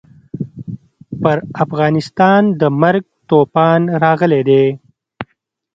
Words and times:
پر 1.21 1.37
افغانستان 1.63 2.41
د 2.59 2.61
مرګ 2.81 3.03
توپان 3.29 3.81
راغلی 4.03 4.41
دی. 4.49 4.65